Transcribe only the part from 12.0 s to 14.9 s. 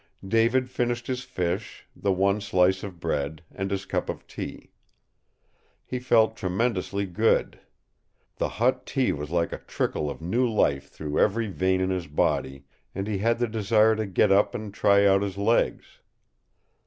body, and he had the desire to get up and